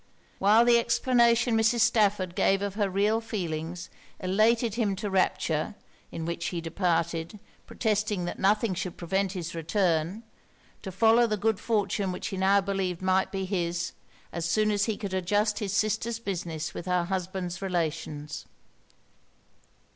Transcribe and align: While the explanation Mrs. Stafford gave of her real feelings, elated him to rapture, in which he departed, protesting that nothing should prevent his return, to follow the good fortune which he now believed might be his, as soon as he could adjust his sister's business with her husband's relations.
While 0.39 0.65
the 0.65 0.79
explanation 0.79 1.55
Mrs. 1.55 1.81
Stafford 1.81 2.33
gave 2.33 2.63
of 2.63 2.73
her 2.73 2.89
real 2.89 3.21
feelings, 3.21 3.91
elated 4.19 4.73
him 4.73 4.95
to 4.95 5.11
rapture, 5.11 5.75
in 6.11 6.25
which 6.25 6.47
he 6.47 6.59
departed, 6.59 7.37
protesting 7.67 8.25
that 8.25 8.39
nothing 8.39 8.73
should 8.73 8.97
prevent 8.97 9.33
his 9.33 9.53
return, 9.53 10.23
to 10.81 10.91
follow 10.91 11.27
the 11.27 11.37
good 11.37 11.59
fortune 11.59 12.11
which 12.11 12.29
he 12.29 12.37
now 12.37 12.61
believed 12.61 13.03
might 13.03 13.31
be 13.31 13.45
his, 13.45 13.91
as 14.33 14.45
soon 14.49 14.71
as 14.71 14.85
he 14.85 14.97
could 14.97 15.13
adjust 15.13 15.59
his 15.59 15.71
sister's 15.71 16.17
business 16.17 16.73
with 16.73 16.87
her 16.87 17.03
husband's 17.05 17.61
relations. 17.61 18.47